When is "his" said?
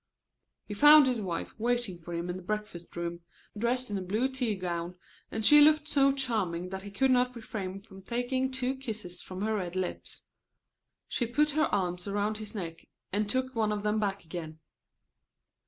1.05-1.21, 12.39-12.55